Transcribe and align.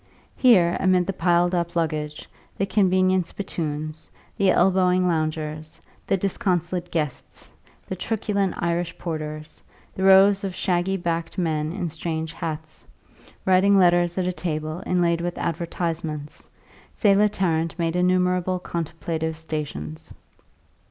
Here, 0.35 0.77
amid 0.79 1.05
the 1.05 1.13
piled 1.13 1.53
up 1.53 1.75
luggage, 1.75 2.27
the 2.57 2.65
convenient 2.65 3.27
spittoons, 3.27 4.09
the 4.35 4.49
elbowing 4.49 5.07
loungers, 5.07 5.79
the 6.07 6.17
disconsolate 6.17 6.89
"guests," 6.89 7.51
the 7.87 7.95
truculent 7.95 8.55
Irish 8.57 8.97
porters, 8.97 9.61
the 9.93 10.01
rows 10.03 10.43
of 10.43 10.55
shaggy 10.55 10.97
backed 10.97 11.37
men 11.37 11.71
in 11.71 11.87
strange 11.87 12.33
hats, 12.33 12.83
writing 13.45 13.77
letters 13.77 14.17
at 14.17 14.25
a 14.25 14.33
table 14.33 14.81
inlaid 14.87 15.21
with 15.21 15.37
advertisements, 15.37 16.49
Selah 16.95 17.29
Tarrant 17.29 17.77
made 17.77 17.95
innumerable 17.95 18.57
contemplative 18.57 19.39
stations. 19.39 20.11